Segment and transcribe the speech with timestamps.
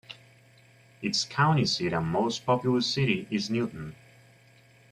[1.03, 3.95] Its county seat and most populous city is Newton.